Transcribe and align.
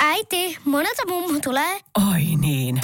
Äiti, 0.00 0.58
monelta 0.64 1.02
mummu 1.08 1.40
tulee? 1.40 1.80
Oi 2.12 2.22
niin. 2.40 2.80